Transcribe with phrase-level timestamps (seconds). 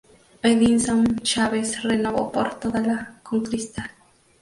[0.41, 3.91] Edinson Chávez renovó por toda la con Cristal.